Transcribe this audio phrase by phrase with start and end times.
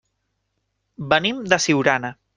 [1.13, 2.15] Venim de Siurana.